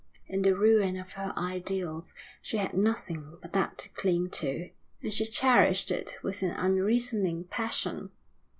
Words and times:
In 0.25 0.41
the 0.41 0.55
ruin 0.55 0.97
of 0.97 1.11
her 1.11 1.31
ideals 1.37 2.15
she 2.41 2.57
had 2.57 2.73
nothing 2.73 3.37
but 3.39 3.53
that 3.53 3.77
to 3.77 3.89
cling 3.89 4.31
to, 4.31 4.71
and 5.03 5.13
she 5.13 5.25
cherished 5.27 5.91
it 5.91 6.15
with 6.23 6.41
an 6.41 6.49
unreasoning 6.57 7.43
passion. 7.43 8.09